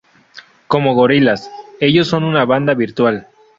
[0.67, 3.27] Como Gorillaz, ellos son una banda virtual.